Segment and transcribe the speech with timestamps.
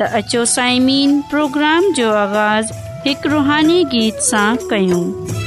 [0.00, 0.44] त अचो
[1.30, 2.74] پروگرام جو जो आवाज़ु
[3.08, 5.39] हिकु रुहानी गीत सां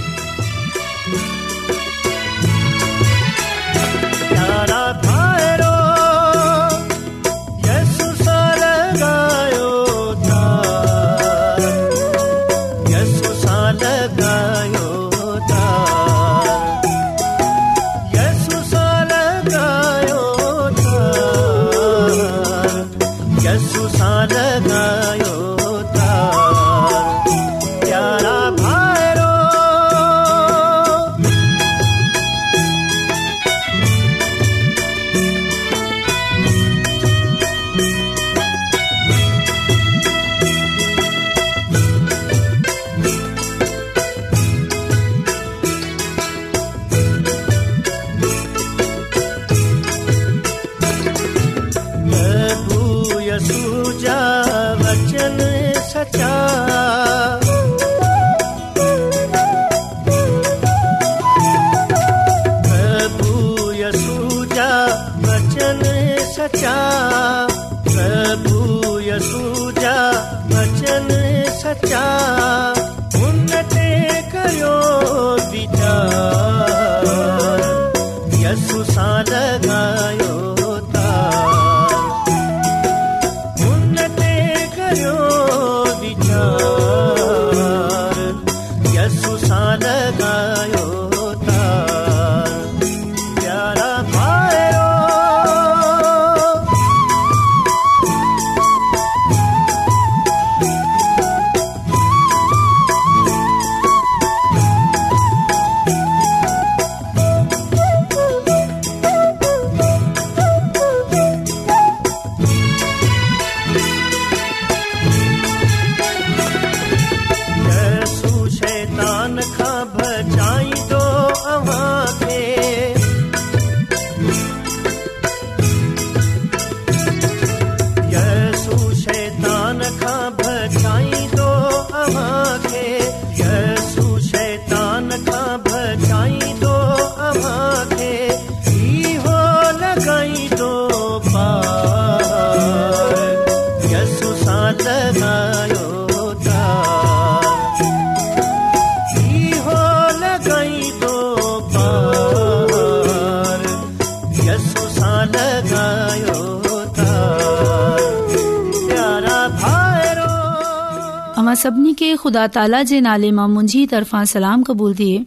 [161.53, 165.18] मां सभिनी खे ख़ुदा ताला जे नाले मां मुंहिजी तरफ़ां सलाम क़बूल थिए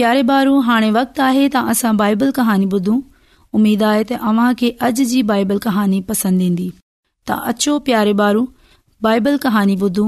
[0.00, 2.96] प्यारे बारू हाणे वक्त आहे त असां बाइबल कहानी ॿुधूं
[3.58, 6.66] उमीद आहे त अव्हां खे अॼ जी बाइबल कहानी पसंद ईंदी
[7.30, 8.42] त अचो प्यारे ॿारू
[9.08, 10.06] बाइबल कहानी ॿुधूं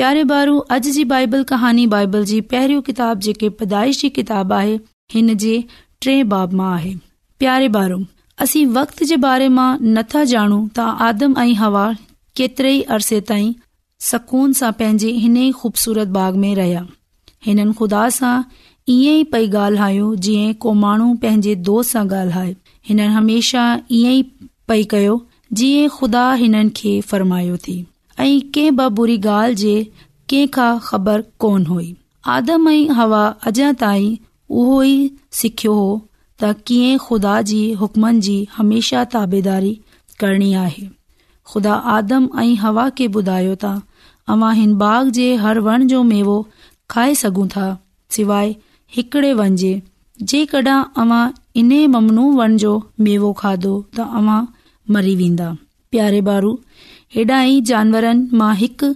[0.00, 4.78] प्यारे बारू अॼु जी बाइबल कहानी बाइबल जी पहरी किताब जेकी पैदाइश किताब आहे
[5.18, 5.54] हिन जे
[6.06, 6.94] टे बाब मां आहे
[7.44, 8.00] प्यारे बारू
[8.48, 11.86] असी वक़्त जे बारे मां नथा जानू त आदम ऐं हवा
[12.42, 13.56] केतरे अरसे ताईं
[14.00, 16.86] सकून सां पंहिंजे हिन ई खूबसूरत बाग़ में रहिया
[17.46, 18.34] हिननि खुदा सां
[18.94, 22.52] ईअ ई पई गायो जिअं को माण्हू पंहिंजे दोस्त सां ॻाल्हाए
[22.90, 23.64] हिन हमेशा
[24.00, 24.22] ईअं ई
[24.68, 25.16] पई कयो
[25.62, 27.76] जीअं खुदा हिननि खे फरमायो थी
[28.20, 29.74] ऐ के बुरी ॻाल्हि जे
[30.30, 31.88] कंहिंखां ख़बर कोन हुई
[32.36, 34.16] आदम ऐं हवा अॼा ताईं
[34.60, 35.10] उहो ई
[35.40, 35.90] सिखियो हो
[36.42, 39.74] त कीअं खुदा जी हुकमनि जी हमेशा ताबेदारी
[40.22, 40.86] करणी आहे
[41.52, 43.70] खुदा आदम ऐं हवा खे ॿुधायो ता
[44.34, 46.32] अवां हिन बाग जे हर वण जो मेवो
[46.94, 47.66] खाए सघूं था
[48.16, 48.54] सवाइ
[48.96, 49.70] हिकड़े वन जे
[50.32, 51.20] जेकॾहिं अव्हां
[51.62, 52.72] इन ममनू वण जो
[53.06, 54.40] मेवो खाधो त अव्हां
[54.96, 55.48] मरी वेंदा
[55.94, 56.50] प्यारे बारू
[57.16, 58.88] हेॾा ई जानवरनि मां हिकु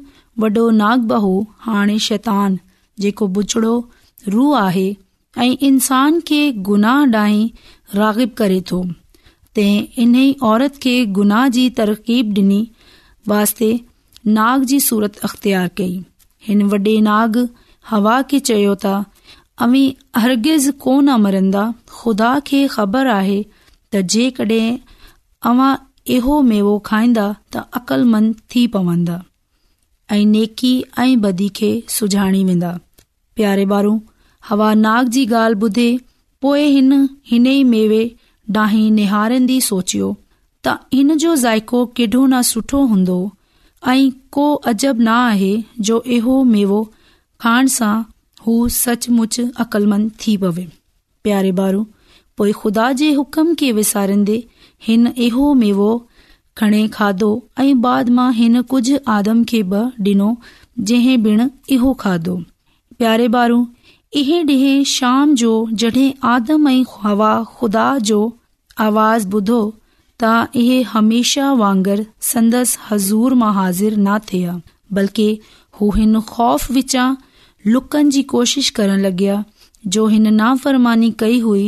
[0.45, 1.33] वॾो नाग बहू
[1.69, 2.59] हाणे शैतान
[3.05, 3.73] जेको बुछड़ो
[4.35, 4.87] रूह आहे
[5.45, 6.41] ऐं इंसान खे
[6.71, 7.49] गुनाह ॾांहीं
[8.01, 8.81] रागिब करे थो
[9.59, 12.61] तंहिं इन ई औरत खे गुनाह जी तरकीब ॾिनी
[13.35, 13.71] वास्ते
[14.27, 15.95] नाग जी सूरत अखतियार कई
[16.49, 17.37] हिन वडे॒ नाग
[17.91, 18.93] हवा खे चयो त
[19.67, 19.81] अवी
[20.21, 21.63] अर्गिज़ कोन मरंदा
[21.97, 24.79] खुदा खे ख़बर आहे त जेकड॒हिं
[25.51, 27.25] अवां अहिड़ो मेवो खाईंदा
[27.55, 29.17] त अक़लमंद थी पवंदा
[30.19, 30.73] ऐं नेकी
[31.07, 32.73] ऐं बदी खे सुञाणी वेंदा
[33.37, 33.93] प्यारे बारू
[34.51, 35.91] हवा नाग जी ॻाल्हि ॿुधे
[36.43, 38.03] पोएं हिन हिन हिन हिन हिन हिन हिन हिन हिन हिन हिन हिन ई मेवे
[38.65, 40.15] ॾाही निहारंदी सोचियो
[40.67, 43.15] त हिन जो ज़ाइको केॾो न सुठो हूंदो
[43.89, 45.57] ऐं को अजब न आहे
[45.87, 46.83] जो इहो मेवो
[47.41, 47.95] खाइण सां
[48.47, 50.67] हू सचमुच अक़लमंद थी पवे
[51.25, 51.85] प्यारे ॿारु
[52.39, 54.37] पोइ खुदा जे हुकम खे विसारींदे
[54.89, 55.89] हिन इहो मेवो
[56.59, 57.31] खणे खाधो
[57.61, 60.31] ऐं बाद मां हिन कुझु आदम खे बि डि॒नो
[60.93, 61.49] जंहिं बिण
[61.79, 62.37] इहो खाधो
[62.99, 63.65] प्यारे ॿारु
[64.21, 65.53] इहे ॾींहं शाम जो
[65.83, 68.23] जड॒हिं आदम ऐं हवा ख़ुदा जो
[68.89, 69.61] आवाज़ ॿुधो
[70.23, 70.29] त
[70.63, 74.53] इहे हमेशा वांगर संदसि हज़ूर मां हाज़िर न थिया
[74.99, 75.25] बल्कि
[75.81, 77.07] हू हिन खौफ़ विचां
[77.75, 79.39] लुकनि जी कोशिश करण लॻया
[79.97, 81.65] जो हिन नाफ़रमानी कई हुई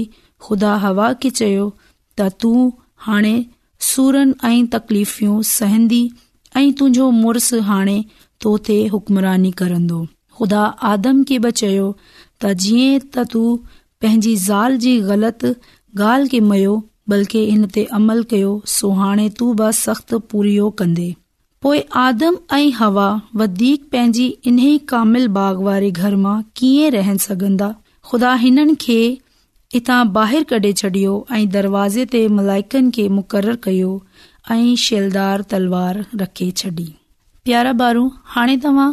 [0.49, 1.67] खुदा हवा खे चयो
[2.19, 2.63] त तूं
[3.09, 3.35] हाणे
[3.89, 6.03] सुरनि ऐं तकलीफ़ूं सहंदी
[6.57, 7.99] ऐं तुंहिंजो मुड़स हाणे
[8.45, 10.03] तो थे हुकमरानी कंदो
[10.39, 10.65] ख़ुदा
[10.95, 13.45] आदम खे बि चयो त जीअं त तू
[14.07, 21.09] पंहिंजी ज़ाल जी बल्कि इन ते अमल कयो सो हाणे तू बि सख़्त पूरियो कंदे
[21.63, 23.09] पोइ आदम ऐं हवा
[23.41, 27.69] वधीक पंहिंजी इन्ही कामिल बाग़ वारे घर मां कीअं रहन सघंदा
[28.11, 28.97] खुदा हिननि खे
[29.77, 33.93] हितां ॿाहिरि कढे छडि॒यो ऐं दरवाज़े ते मलाइकनि खे मुक़ररु कयो
[34.57, 36.89] ऐं शैलदार तलवार रखे छॾी
[37.49, 38.05] प्यारा बारू
[38.37, 38.93] हाणे तव्हां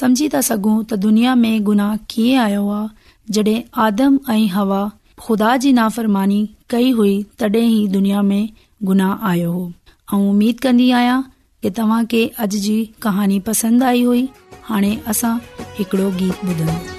[0.00, 3.58] समझी था सघो त दुनिया में गुनाह कीअं आयो आहे जडे॒
[3.90, 4.82] आदम ऐं हवा
[5.24, 6.40] खु़दा जी नाफ़रमानी
[6.70, 7.16] कई हुई
[7.56, 8.48] ई दुनिया में
[8.90, 9.66] गुनाह आयो हो
[10.14, 11.20] ऐं उमीद कन्दी आहियां
[11.62, 12.78] की तव्हांखे अॼु जी
[13.08, 14.28] कहानी पसंदि आई हुई
[14.70, 15.36] हाणे असां
[15.78, 16.98] हिकड़ो गीत ॿुधायो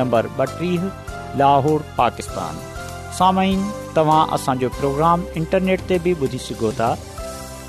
[0.00, 0.72] नंबर पोसी
[1.38, 3.54] लाहौर पाकिस्तान
[4.36, 6.90] असांजो प्रोग्राम इंटरनेट ते बि ॿुधी सघो था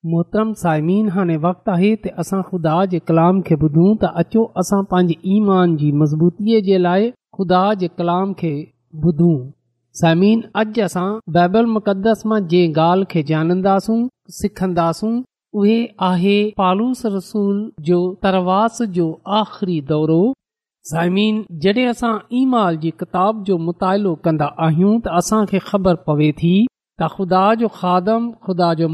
[0.06, 4.82] मोहतरम सायमिन हाणे वक़्तु आहे त असां ख़ुदा जे कलाम खे ॿुधूं त अचो असां
[4.92, 8.52] पंहिंजे ईमान जी मज़बूतीअ जे लाइ खुदा जे कलाम खे
[9.06, 9.34] ॿुधूं
[10.02, 11.08] साइमन अॼु असां
[11.40, 14.00] बाइबल मुक़दस मां जंहिं ॻाल्हि खे ॼाणींदासूं
[14.42, 15.14] सिखंदासूं
[15.62, 15.80] उहे
[16.12, 17.58] आहे पालूस रसूल
[17.90, 19.08] जो तरवास जो
[19.42, 20.22] आख़िरी दौरो
[20.92, 26.56] साइमिन जॾहिं असां ईमाल जी किताब जो मुतालो कंदा आहियूं त असां ख़बर पवे थी
[27.02, 28.88] त ख़ुदा जो खादम ख़ुदा जो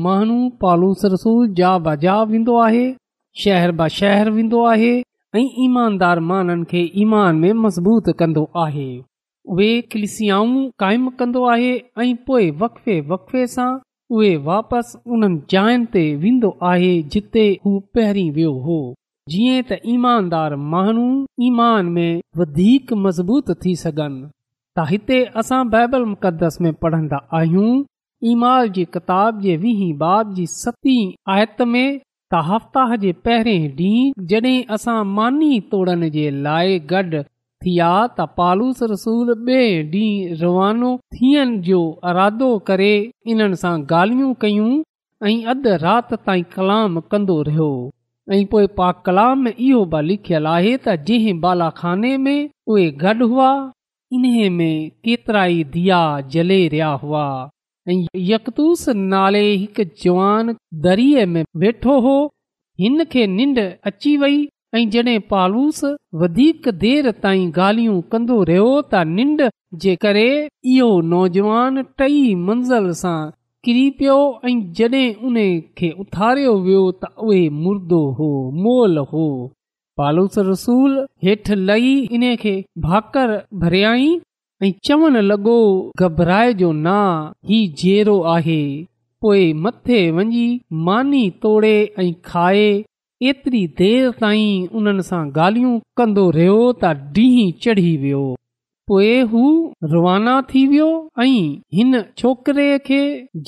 [0.63, 2.85] पालूस रसूल जा ब जा वेंदो आहे
[3.43, 4.89] शहर ब शहर वेंदो आहे
[5.35, 8.87] ऐं ईमानदार माननि खे ईमान में मज़बूत कंदो आहे
[9.53, 11.71] उहे कलिसियाऊं क़ाइमु कंदो आहे
[12.03, 13.69] ऐं पोइ वक़्फ़े वकफ़े सां
[14.17, 18.77] उहे वापसि उन्हनि जायुनि ते वेंदो आहे जिते उहो पहिरीं वियो हो
[19.35, 21.07] जीअं त ईमानदार माण्हू
[21.49, 22.09] ईमान में
[22.43, 24.23] वधीक मज़बूत थी सघनि
[24.75, 27.71] त हिते असां बाइबल मुक़द्दस में पढ़ंदा आहियूं
[28.31, 31.01] ईमाल जी किताब जे वीह बाब जी सतीं
[31.33, 31.87] आयत में
[32.33, 37.21] त हफ़्ता जे पहिरें ॾींहुं जॾहिं असां मानी तोड़न जे लाइ गॾु
[37.63, 41.81] थिया त पालूस रसूल ॾींहुं रवानो थियण जो
[42.13, 42.93] अरादो करे
[43.33, 44.71] इन्हनि सां ॻाल्हियूं कयूं
[45.31, 47.69] ऐं अधु राति ताईं कलाम कंदो रहियो
[48.37, 52.35] ऐं पोएं पा कलाम इहो बि लिखियलु आहे त जंहिं बालाखाने में
[52.71, 53.53] उहे गॾु हुआ
[54.19, 54.73] इन्हे में
[55.07, 56.01] केतिरा ई दिया
[56.37, 57.25] जले रहिया हुआ
[58.31, 60.51] यकतूस नाले हिकु जवान
[61.31, 62.13] में वेठो हो
[62.81, 63.59] हिन खे निंड
[63.89, 64.37] अची वई
[64.77, 65.81] ऐं जॾहिं पालूस
[66.21, 69.43] वधीक देर ताईं ॻाल्हियूं कंदो रहियो त निंड
[69.83, 70.25] जे करे
[70.75, 73.19] इहो नौजवान टई मंज़िल सां
[73.65, 74.17] किरी पियो
[74.49, 75.37] ऐं जॾहिं उन
[75.81, 78.31] खे उथारियो वियो त उहे मुर्दो हो
[78.63, 79.27] मोल हो
[80.01, 80.97] पालूस रसूल
[81.27, 82.55] हेठि लही इन खे
[82.87, 83.35] भाकर
[83.65, 84.11] भरियाई
[84.63, 85.53] ऐं चवण लॻो
[86.03, 86.97] घबराए जो ना
[87.49, 88.61] ही जहिड़ो आहे
[89.21, 90.45] पोइ मथे वञी
[90.87, 92.67] मानी तोड़े ऐं खाए
[93.29, 98.23] एतिरी देर ताईं उन्हनि सां ॻाल्हियूं कंदो रहियो त ॾींहुं चढ़ी वियो
[98.91, 99.43] पोइ हू
[99.93, 100.87] रवाना थी वियो
[101.21, 101.37] ऐं
[101.79, 103.01] हिन छोकिरे खे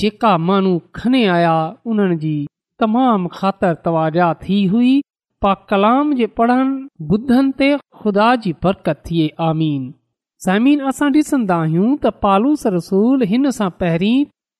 [0.04, 1.56] जेका माण्हू खणे आया
[1.94, 2.36] उन्हनि जी
[2.84, 4.94] तमामु ख़ातिर तवाजा थी हुई
[5.46, 9.94] पा कलाम जे पढ़नि ॿुधनि ते ख़ुदा जी बरकत थिए आमीन
[10.46, 14.18] समीन असां ॾिसंदा आहियूं त पालूस रसूल हिन सां पहिरीं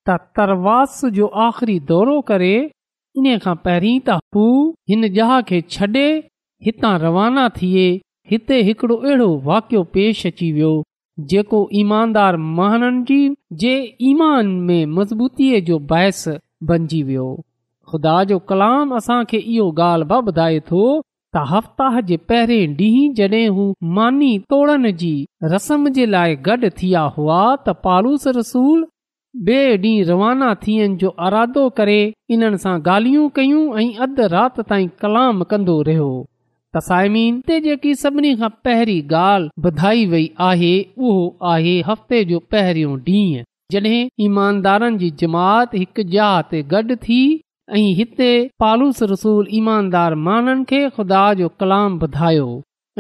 [0.10, 2.56] त तरवास जो आख़िरी दौरो करे
[3.22, 4.46] इन खां पहिरीं त हू
[4.92, 6.06] हिन जहा खे छॾे
[6.70, 7.86] हितां रवाना थिए
[8.34, 10.72] हिते हिकिड़ो अहिड़ो वाकियो पेश अची वियो
[11.34, 13.20] जेको ईमानदार महन जी
[13.64, 13.76] जे
[14.14, 16.24] ईमान में मज़बूतीअ जो बहस
[16.72, 17.28] बणजी वियो
[17.90, 20.84] ख़ुदा जो कलाम असांखे इहो ॻाल्हि बि ॿुधाए थो
[21.36, 23.64] त हफ़्ता जे पहिरें ॾींहुं जॾहिं हू
[23.96, 25.12] मानी तोड़न जी
[25.54, 28.86] रस्म जे लाइ गॾु थिया हुआ त पालूस रसूल
[29.48, 31.98] ॿिए ॾींहुं रवाना थियनि जो अरादो करे
[32.36, 36.08] इन सां ॻाल्हियूं कयूं ऐं अधु राति ताईं कलाम कंदो रहियो
[36.78, 40.74] तसाइमीन ते जेकी सभिनी खां पहिरीं ॻाल्हि ॿुधाई वई आहे
[41.06, 41.24] उहो
[41.56, 47.22] आहे हफ़्ते जो पहिरियों ॾींहु जड॒हिं ईमानदारनि जी जमात हिकु जहा ते गॾु थी
[47.74, 48.28] ऐं हिते
[48.62, 52.48] पालूस रसूल ईमानदार माननि खे ख़ुदा जो कलाम ॿुधायो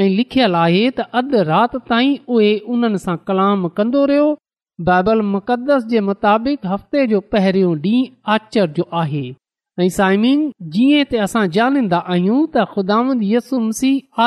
[0.01, 4.27] ऐं लिखियल आहे त अधु राति ताईं उहे उन्हनि सां कलाम कंदो रहियो
[4.87, 9.23] बाइबल मुक़दस जे मुताबिक़ हफ़्ते जो पहिरियों ॾींहुं आचर जो आहे
[9.79, 10.41] ऐं साइमीन
[10.75, 12.97] जीअं त असां ॼाणींदा आहियूं त ख़ुदा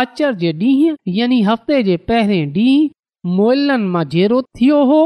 [0.00, 5.00] आचर जे ॾींहुं यानी हफ़्ते जे पहिरियों ॾींहुं मोइलनि मां जेरो थियो हो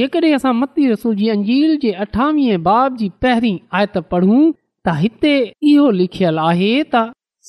[0.00, 4.42] जेकॾहिं असां मती रसूल जी अंजील जे अठावीह बाब जी पहिरीं आयत पढ़ूं
[4.86, 5.32] त हिते
[5.70, 7.00] इहो लिखियलु आहे त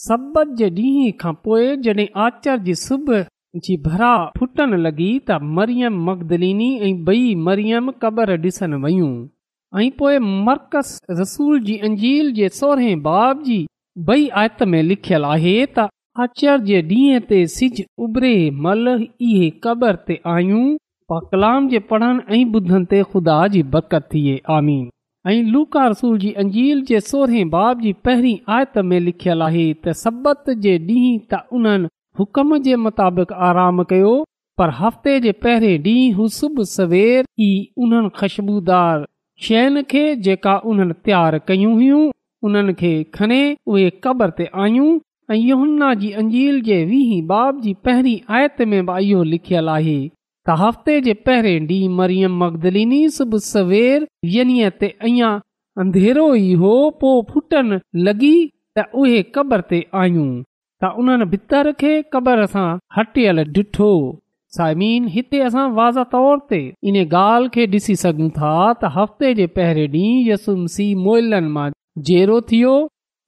[0.02, 3.24] सब्बत जे ॾींहं खां पोइ जड॒हिं आचार जी सुबुह
[3.68, 9.10] जी भरा फुटनि लॻी त मरियम मगदलीिनी ऐं बई मरियम क़बर ॾिसण वयूं
[9.84, 13.58] ऐं पोए मरकज़ रसूल जी अंजील जे सोरहें बाब जी
[14.12, 15.90] बई आयत में लिखियलु आहे त
[16.28, 18.34] आचार्य ॾींहं ते सिज उभिरे
[18.68, 20.66] मल इहे क़बर ते आयूं
[21.34, 24.82] कलाम जे पढ़ण ऐं ॿुधनि ते ख़ुदा जी बकति थिए आमी
[25.27, 25.44] ऐं
[25.75, 30.74] रसूल जी अंजील जे सोरहें बाब जी पहिरीं आयत में लिखियलु आहे त सभत जे
[30.88, 31.88] ॾींहुं त उन्हनि
[32.20, 34.12] हुकम जे मुताबिक़ आराम कयो
[34.58, 37.50] पर हफ़्ते जे पहरे ॾींहुं हू सुबुह सवेर ई
[37.86, 39.06] उन्हनि खु़शबूदार
[39.48, 42.01] शयुनि खे जेका उन्हनि तयार कयूं हुयूं
[42.50, 43.42] उन्हनि खे खणे
[43.75, 44.89] उहे क़बर ते आयूं
[45.34, 49.98] ऐं योहन्ना जी अंजील जे वीह बाब जी पहिरीं आयत में बि इहो लिखयल आहे
[50.48, 54.88] त हफ़्ते जे पहिरें ॾींहुं सवेर यनी ते
[55.82, 56.72] अंधेरो ई हो
[57.04, 58.34] पो फुटन लॻी
[58.78, 60.28] त उहे क़बर ते आयूं
[60.84, 62.66] त उन भितर खे कबर सां
[62.98, 63.88] हटियल डि॒ठो
[64.58, 66.60] सायमी हिते असां वाज़ तौर ते
[66.92, 71.70] इन ॻाल्हि खे ॾिसी सघूं था त हफ़्ते जे पहिरें ॾींहुं यसुमसी मोइलनि मां
[72.12, 72.76] जेरो थियो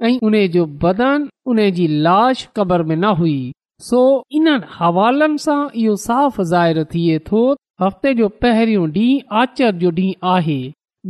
[0.08, 3.38] ऐं उन जो बदन उन जी लाश क़बर में न हुई
[3.84, 4.02] सो
[4.38, 7.42] इन हवालनि सां इहो साफ़ ज़ाहिर थिए थो
[7.82, 10.58] हफ़्ते जो पहिरियों ॾींहुं आचर जो ॾींहुं आहे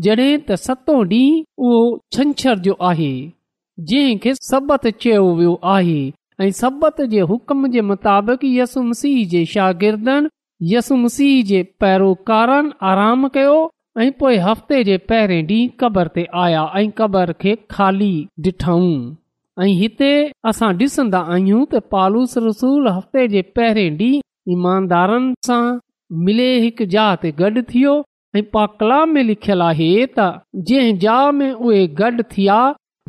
[0.06, 1.82] जॾहिं त सतो ॾींहुं उहो
[2.16, 3.12] छंछर जो आहे
[3.92, 6.00] जंहिंखे सबत चयो वियो आहे
[6.42, 10.30] ऐं सब्बि जे हुकम जे मुताबिक़ यसुमसीह जे शागिर्दनि
[10.74, 13.56] यसुमसीह जे पैरोकारनि आराम कयो
[14.02, 18.90] ऐं पोएं हफ़्ते जे पहिरियों डींहुं क़बर ते आया ऐं क़बर खे खाली डि॒ठऊं
[19.64, 20.10] ऐं हिते
[20.50, 24.24] असां ॾिसन्दा आहियूं त पालूस रसूल हफ़्ते जे पहिरें ॾींहुं
[24.56, 25.62] ईमानदारनि सां
[26.26, 27.94] मिले हिक जा ते गॾु थियो
[28.38, 30.26] ऐं पा कलाम में लिखियलु आहे त
[30.72, 32.58] जंहिं जहा में उहे गॾ थिया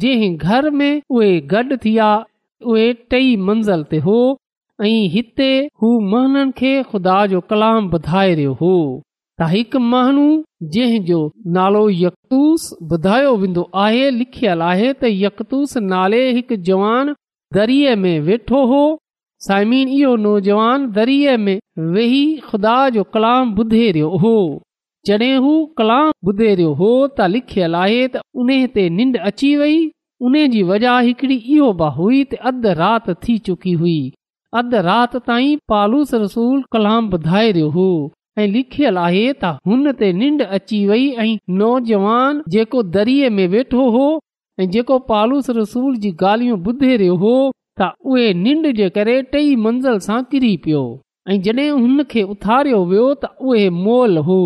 [0.05, 2.11] जंहिं घर में उहे गॾु थिया
[2.73, 4.19] उहे टई मंज़िल ते हो
[4.87, 5.51] ऐं हिते
[5.83, 8.75] हू महननि खे खुदा जो कलाम ॿुधाए रहियो हो
[9.41, 10.23] त हिकु माण्हू
[10.75, 11.17] जंहिंजो
[11.55, 17.13] नालो यकतूस ॿुधायो वेंदो आहे लिखियलु आहे त यकतूस नाले हिकु जवान
[18.05, 18.79] में वेठो हो
[19.49, 21.59] साइमीन इहो नौजवान दरीए में
[21.97, 24.33] वेही ख़ुदा जो कलाम ॿुधेरियो हो
[25.11, 29.79] जड॒हिं हू कलाम ॿुधेरियो हो त लिखियल आहे त उन ते निंड अची वेई
[30.31, 33.99] उन जी वजह हिकिड़ी इहो बाह हुई त अधु राति थी चुकी हुई
[34.63, 37.91] अधु राति ताईं पालूस रसूल कलाम ॿुधाए रहियो हो
[38.43, 42.83] ऐं लिखियल आहे त हुन ते निड अची वे ऐं नोजवान जेको
[43.37, 44.07] में वेठो हो
[44.65, 47.33] ऐं जेको पालूस रसूल जी गालियूं ॿुधे रहियो हो
[47.81, 50.85] त उहे निंड जे करे टई मंज़िल सां किरी पियो
[51.33, 51.39] ऐं
[51.81, 54.39] हुन खे उथारियो वियो त उहे मोल हो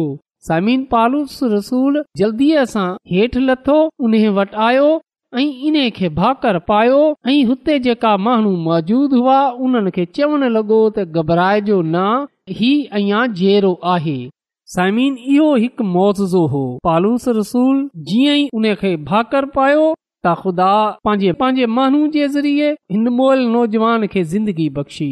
[0.49, 4.91] समीन पालूस रसूल जल्दीअ सां हेठि लथो उन वटि आयो
[5.41, 7.01] ऐं इन खे भाकर पायो
[7.33, 12.09] ऐं हुते जेका माण्हू मौजूद हुआ उन्हनि खे चवण लॻो घबराए जो न
[12.53, 14.21] आहे
[14.75, 17.77] साइमीन इहो हिकु मुआज़ो हो पालूस रसूल
[18.11, 19.85] जीअं ई उन खे भाकर पायो
[20.25, 20.71] त ख़ुदा
[21.07, 25.11] पंहिंजे पंहिंजे माण्हू जे ज़रिए हिन मोल नौजवान खे ज़िंदगी बख़्शी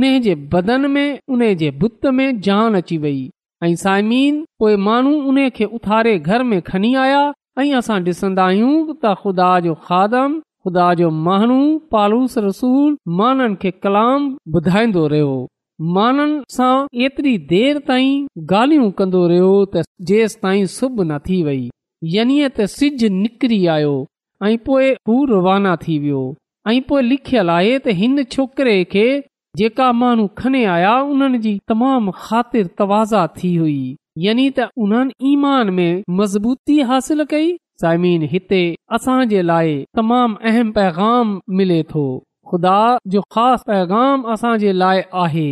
[0.00, 3.22] उन जे बदन में उन जे बुत में जान अची वेई
[3.66, 7.22] ऐं साइमीन पोएं माण्हू उन खे उथारे घर में खणी आया
[7.60, 11.60] ऐं असां ॾिसंदा आहियूं त ख़ुदा जो खादम ख़ुदा जो माण्हू
[11.94, 14.28] पालूस रसूल माननि खे कलाम
[14.60, 15.32] ॿुधाईंदो रहियो
[15.94, 21.60] माननि सां एतिरी देर ताईं ॻाल्हियूं कंदो रहियो त जेसि ताईं सुबुह न थी वई
[22.14, 23.92] यनी त सिज निकिरी आयो
[24.46, 26.24] ऐं पोए हू रवाना थी वियो
[26.72, 29.06] ऐं पोए लिखियलु आहे त हिन छोकिरे खे
[29.62, 33.78] जेका माण्हू खने आया उन्हनि जी तमामु ख़ातिर तवाज़ा थी हुई
[34.26, 37.50] यनि त उन्हनि ईमान में मज़बूती हासिल कई
[37.82, 38.62] ज़मीन हिते
[38.98, 42.06] असांजे लाइ तमामु अहम पैगाम मिले थो
[42.50, 42.76] ख़ुदा
[43.14, 45.48] जो ख़ासि पैगाम असांजे लाइ आहे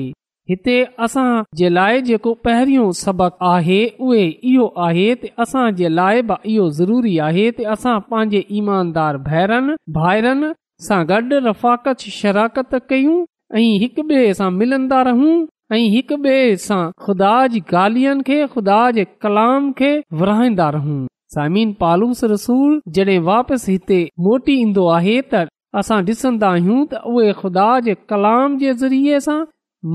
[0.50, 1.28] हिते असां
[1.60, 3.78] जे लाइ जेको पहिरियों सबक़ आहे
[4.08, 5.06] उहे इहो आहे
[5.44, 10.52] असां जे लाइ इहो ज़रूरी आहे असां पंहिंजे ईमानदार भैरनि भाइरनि
[10.88, 13.16] सां गॾु रफ़ाकत शराकत कयूं
[13.58, 15.34] ऐं हिक ॿिए सां मिलंदा रहूं
[15.76, 19.90] ऐं हिक ॿिए सां ख़ुदा जी गालियनि खे खुदा जे कलाम खे
[20.22, 20.98] विराईंदा रहूं
[21.36, 25.46] साइम पालूस रसूल जॾहिं वापसि हिते मोटी ईंदो आहे त
[25.78, 29.38] असां ॾिसंदा आहियूं त उहे ख़ुदा जे कलाम जे ज़रिए सां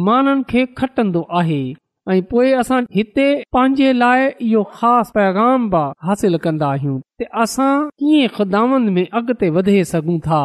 [0.08, 1.60] माननि खे खटंदो आहे
[2.10, 7.00] ऐं पोइ असां हिते पंहिंजे लाइ इहो ख़ासि पैगाम बि हासिल कंदा आहियूं
[7.46, 7.72] असां
[8.04, 10.44] कीअं खुदावन में अॻिते वधे सघूं था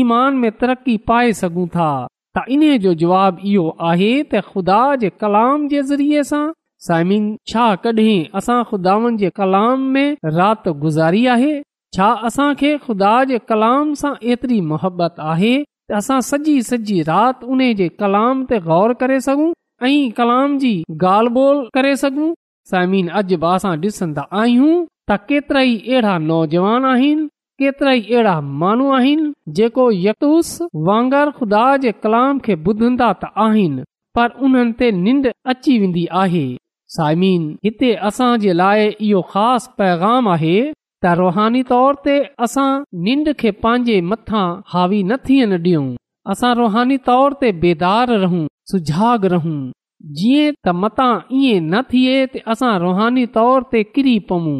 [0.00, 1.90] ईमान में तरक़ी पाए सघूं था
[2.38, 6.44] त जो जवाब इहो आहे त ख़ुदा जे कलाम जे ज़रिए सां
[6.88, 11.56] साइमिन छा कॾहिं असां खुदानि जे कलाम में राति गुज़ारी आहे
[11.96, 17.60] छा असांखे खुदा जे कलाम सां एतिरी मोहबत आहे त असां सॼी सॼी राति उन
[17.78, 19.52] जे कलाम ते गौर करे सघूं
[19.86, 22.32] ऐं कलाम जी ॻाल्हि ॿोल करे सघूं
[22.70, 27.26] सायमन अज असां ॾिसंदा आहियूं त केतिरा ई अहिड़ा नौजवान आहिनि
[27.60, 30.50] केतिरा ई अहिड़ा माण्हू आहिनि जेको यकुस
[30.88, 33.82] वांगर ख़ुदा जे कलाम खे ॿुधंदा त आहिनि
[34.16, 36.46] पर उन्हनि ते निंड अची वेंदी आहे
[36.96, 40.58] साइमीन हिते असां जे लाइ इहो ख़ासि पैगाम आहे
[41.04, 42.70] त रुहानी तौर ते असां
[43.08, 45.82] निंड खे पंहिंजे मथां हावी न थियनि ॾियूं
[46.32, 48.40] असां रुहानी तौर ते बेदार रहूं
[48.72, 49.58] सुझाग रहूं
[50.20, 51.06] जीअं त मता
[51.42, 54.56] ईअं न थिए त असां रुहानी तौर ते किरी पऊं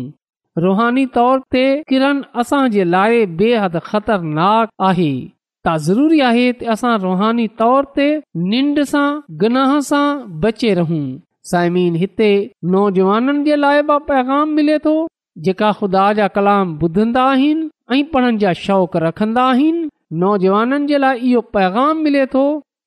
[0.66, 5.11] रुहानी तौर ते किरण असां जे लाइ बेहद ख़तरनाक आहे
[5.64, 8.09] त ज़रूरी आहे त असां रुहानी तौर ते
[8.55, 9.07] निंड सां
[9.44, 10.07] गनाह सां
[10.46, 11.05] बचे रहूं
[11.55, 12.31] साइमीन हिते
[12.77, 14.98] नौजवाननि जे लाइ पैगाम मिले थो
[15.46, 19.88] जेका ख़ुदा जा कलाम ॿुधंदा आहिनि ऐं पढ़नि जा शौक़ु रखंदा आहिनि
[20.22, 22.42] नौजवाननि जे लाइ इहो पैगाम मिले थो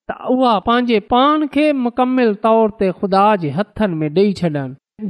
[0.10, 4.66] त उहा पंहिंजे पाण खे मुकमल तौर ते खुदा जे हथनि में ॾेई छॾनि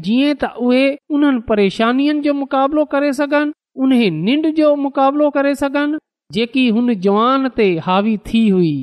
[0.08, 0.84] जीअं त उहे
[1.20, 3.96] उन्हनि परेशानियुनि जो मुक़ाबिलो करे सघनि उन
[4.30, 6.02] निंड जो मुक़ाबिलो करे सघनि
[6.38, 8.74] जेकी हुन जवान ते हावी थी हुई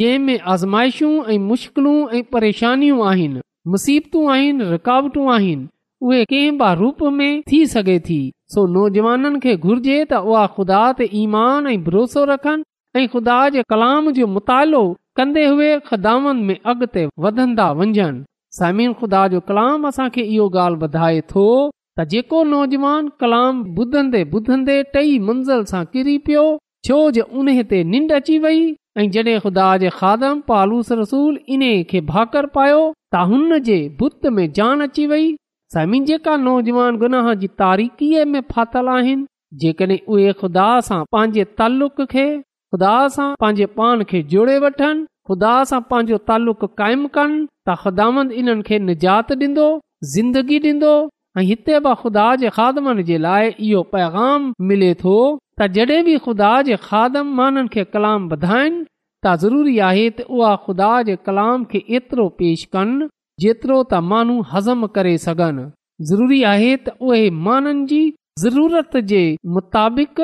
[0.00, 3.40] जंहिं में आज़माइशूं ऐं मुश्किलूं ऐं परेशानियूं आहिनि
[3.76, 5.68] मुसीबतूं आहिनि रुकावटूं आहिनि
[6.02, 8.18] उहे कंहिं बि रूप में थी सघे थी
[8.54, 12.64] सो नौजवाननि खे घुर्जे त उहा ख़ुदा ते ईमान ऐं भरोसो रखनि
[13.00, 14.82] ऐं ख़ुदा जे कलाम जो मुतालो
[15.20, 15.46] कंदे
[17.26, 21.46] वधंदा वञनि ख़ुदा जो कलाम असांखे इहो ॻाल्हि ॿुधाए थो
[21.98, 26.46] त जेको नौजवान कलाम ॿुधंदे ॿुधंदे टई मंज़िल सां किरी पियो
[26.88, 28.62] छो जे उन ते निंड अची वई
[29.02, 32.80] ऐं जॾहिं ख़ुदा जे खादम पालूस रसूल इन्हे खे भाकर पायो
[33.14, 35.28] त हुन जे बुत में जान अची वई
[35.74, 39.24] साईं जेका नौजवान गुनाह जी तारीख़ीअ में फाथल आहिनि
[39.64, 42.22] जेकॾहिं उहे खुदा सां पंहिंजे तालुक़ खे
[42.74, 48.38] खुदा सां पंहिंजे पान खे जोड़े वठनि खुदा सां पंहिंजो ताल्लुक़ु कायम कनि त ख़ुदानि
[48.44, 49.66] इन्हनि खे निजात ॾींदो
[50.14, 50.94] ज़िंदगी ॾींदो
[51.42, 56.16] ऐं हिते बि ख़ुदा जे खादमनि जे लाइ इहो पैगाम मिले थो त जॾहिं बि
[56.28, 61.70] ख़ुदा जे खादम माननि खे कलाम वधाइनि त ज़रूरी आहे त उहा ख़ुदा जे कलाम
[61.74, 65.64] खे एतिरो पेश कनि जेतिरो त माण्हू हज़म करे सघनि
[66.10, 67.98] ज़रूरी आहे त उहे माननि जी
[68.44, 69.20] ज़रूरत जे
[69.58, 70.22] मुताबिक़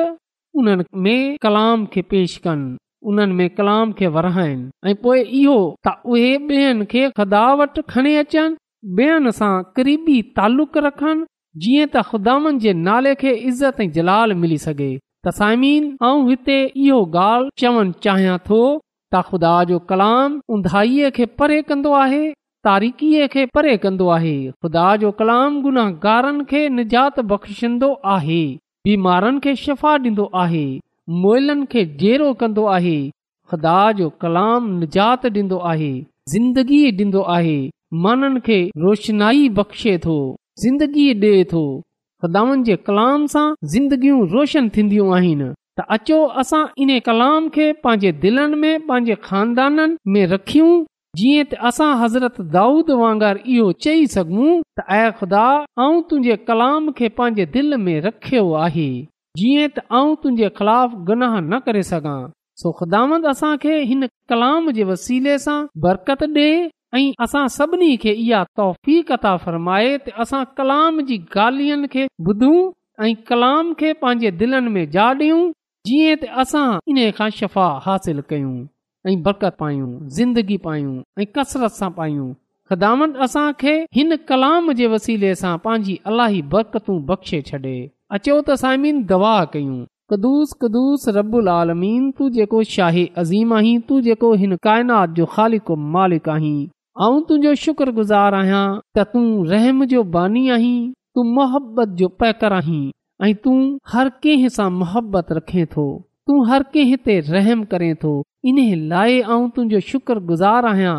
[0.61, 2.67] उन्हनि में कलाम खे पेश कनि
[3.11, 5.55] उन्हनि में कलाम खे वराइनि ऐं पोए इहो
[5.87, 11.25] त उहे ॿियनि खे खुदा वटि खणी अचनि ॿियनि सां क़रीबी तालुक़ रखनि
[11.63, 16.59] जीअं त खुदावनि जे नाले खे इज़त ऐं जलाल मिली सघे त साइमीन आऊं हिते
[16.87, 22.23] इहो ॻाल्हि चवणु चाहियां थो त ख़ुदा जो कलाम उंधाईअ खे परे कंदो आहे
[22.65, 28.43] तारीख़ीअ खे परे कंदो आहे खुदा जो कलाम गुनाहगारनि खे निजात बख़्शींदो आहे
[28.87, 30.63] बीमारनि खे शफ़ा ॾींदो आहे
[31.25, 32.95] मोइलनि खे जेरो कंदो आहे
[33.49, 35.91] ख़ुदा जो कलाम निजात ॾींदो आहे
[36.33, 37.55] ज़िंदगी ॾींदो आहे
[38.05, 40.17] माननि खे रोशनाई बख़्शे थो
[40.63, 41.63] ज़िंदगी ॾिए थो
[42.21, 48.11] खुदानि जे कलाम सां ज़िंदगियूं रोशन थींदियूं आहिनि त अचो असां इन कलाम खे पंहिंजे
[48.25, 50.73] दिलनि में पंहिंजे खानदाननि में रखियूं
[51.17, 54.47] जीअं त असां हज़रत दाऊद वांगुरु इहो चई सघूं
[54.77, 55.43] त ऐखदा
[55.81, 58.87] तुंहिंजे कलाम खे पंहिंजे दिलि में रखियो आहे
[59.41, 62.17] जीअं त आऊं तुंहिंजे ख़िलाफ़ गुनाह न करे सघां
[63.33, 66.47] असां खे हिन कलाम जे वसीले सां बरकत ॾे
[66.97, 72.57] ऐं असां सभिनी खे इहा तोहफ़ी कथा फ़र्माए त असां कलाम जी ॻाल्हियुनि खे ॿुधूं
[73.07, 75.47] ऐं कलाम खे पंहिंजे दिलनि में जा डीं
[76.21, 78.55] त असां इन खां शफ़ा हासिल कयूं
[79.07, 79.87] ऐं बरकत पायूं
[80.17, 82.27] ज़िंदगी पायूं ऐं कसरत सां पायूं
[82.69, 87.73] ख़िदाम असांखे हिन कलाम जे वसीले सां पंहिंजी अलाही बरकतूं बख़्शे छॾे
[88.17, 89.75] अचो त साइमीन दवा कयूं
[90.13, 91.07] कदुस
[91.57, 92.61] आलमीन तूं जेको
[93.23, 96.55] अज़ीम आहीं जेको हिन काइनात जो ख़ालिक मालिक आहीं
[97.05, 98.65] ऐं तुंहिंजो शुक्रगुज़ार आहियां
[98.97, 100.75] त तूं रहम जो बानी आहीं
[101.15, 102.83] तू मोहबत जो पैकर आहीं
[103.29, 103.55] ऐं तूं
[103.93, 105.85] हर कंहिं सां मोहबत रखे थो
[106.29, 108.13] तूं हर कंहिं ते रहमु करें थो
[108.49, 108.57] इन
[108.89, 110.95] लाइ ऐं तुंहिंजो शुक्रगुज़ारु आहियां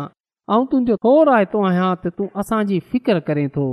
[0.55, 3.63] ऐं तुंहिंजो थो आहियां त तूं असांजी फिक्र करे थो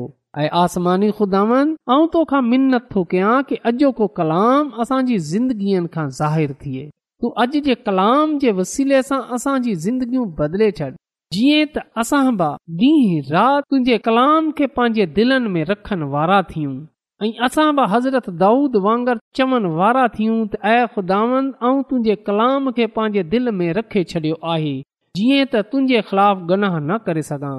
[0.43, 6.07] ऐं आसमानी खुदावन ऐं तोखां मिनत थो कयां कि अॼो को कलाम असांजी ज़िंदगीअ खां
[6.21, 6.85] ज़ाहिरु थिए
[7.23, 10.91] तू अॼु जे कलाम जे वसीले सां असांजी ज़िंदगियूं बदिले छॾ
[11.39, 12.55] जीअं त असां बि
[12.95, 16.77] ॾींहुं राति तुंहिंजे कलाम खे पंहिंजे दिलनि में रखण वारा थियूं
[17.25, 21.53] ऐं असां बि हज़रत दाऊद वांगर चवनि वारा थियूं त ऐं ख़ुदांद
[21.89, 24.75] तुंहिंजे कलाम खे पंहिंजे दिलि में रखे छॾियो आहे
[25.19, 27.55] जीअं त तुंहिंजे ख़िलाफ़ गनाह न करे सघां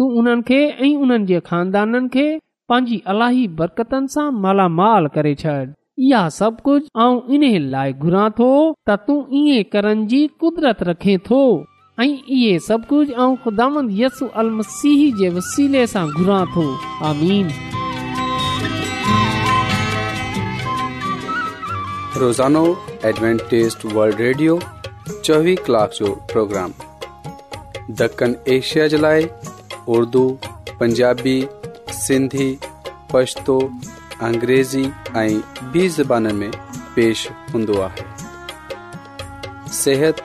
[0.00, 2.26] तूं उन्हनि खे ऐं उन्हनि जे खानदाननि खे
[2.72, 5.54] पंहिंजी अलाही बरकतनि सां मालामाल करे छॾ
[6.08, 8.50] इहा सभु कुझु ऐं इन लाइ घुरां थो
[8.88, 11.40] त तू ईअं करण जी कुदरत रखे थो
[12.00, 13.18] दण एशिया
[28.88, 29.28] जे लाइ
[29.88, 30.28] उर्दू
[30.80, 31.40] पंजाबी
[31.92, 32.58] सिंधी
[33.12, 33.58] पछतो
[34.28, 34.84] अंग्रेज़ी
[35.16, 35.40] ऐं
[35.72, 36.50] बि ज़बान में
[36.96, 38.08] पेश हूंदो आहे
[39.82, 40.24] सिहत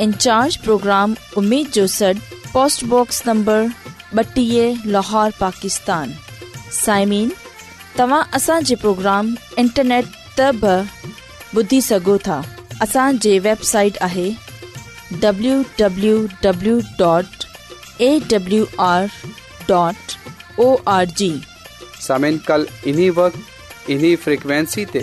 [0.00, 2.20] इंचार्ज प्रोग्राम उम्मीद जो पोस्ट
[2.52, 3.68] पोस्टबॉक्स नंबर
[4.14, 4.46] बटी
[4.92, 6.12] लाहौर पाकिस्तान
[6.80, 7.32] साइमीन
[8.82, 10.04] तोग्राम इंटरनेट
[10.38, 12.42] तब बि ॿुधी सघो था
[12.82, 14.30] असांजी वेबसाइट आहे
[22.48, 25.02] कल इन्हीं वक्त इन्हीं फ्रिक्वेंसी ते